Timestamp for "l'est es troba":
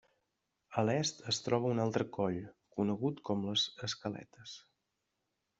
0.89-1.69